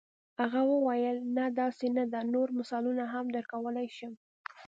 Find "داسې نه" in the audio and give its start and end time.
1.59-2.03